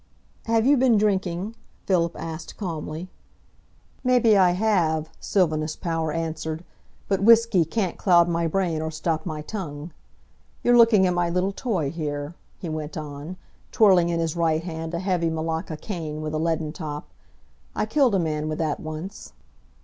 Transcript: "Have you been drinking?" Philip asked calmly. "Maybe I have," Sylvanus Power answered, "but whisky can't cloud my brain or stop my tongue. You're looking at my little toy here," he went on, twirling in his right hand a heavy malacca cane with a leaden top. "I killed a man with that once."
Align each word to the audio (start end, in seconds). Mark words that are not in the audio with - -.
"Have 0.47 0.65
you 0.65 0.77
been 0.77 0.97
drinking?" 0.97 1.53
Philip 1.85 2.15
asked 2.19 2.57
calmly. 2.57 3.07
"Maybe 4.03 4.35
I 4.35 4.53
have," 4.53 5.09
Sylvanus 5.19 5.75
Power 5.75 6.11
answered, 6.11 6.63
"but 7.07 7.19
whisky 7.21 7.65
can't 7.65 7.99
cloud 7.99 8.27
my 8.27 8.47
brain 8.47 8.81
or 8.81 8.89
stop 8.89 9.27
my 9.27 9.43
tongue. 9.43 9.91
You're 10.63 10.75
looking 10.75 11.05
at 11.05 11.13
my 11.13 11.29
little 11.29 11.51
toy 11.51 11.91
here," 11.91 12.33
he 12.57 12.67
went 12.67 12.97
on, 12.97 13.37
twirling 13.71 14.09
in 14.09 14.19
his 14.19 14.35
right 14.35 14.63
hand 14.63 14.91
a 14.95 14.99
heavy 14.99 15.29
malacca 15.29 15.77
cane 15.77 16.23
with 16.23 16.33
a 16.33 16.39
leaden 16.39 16.73
top. 16.73 17.07
"I 17.75 17.85
killed 17.85 18.15
a 18.15 18.19
man 18.19 18.49
with 18.49 18.57
that 18.57 18.79
once." 18.79 19.33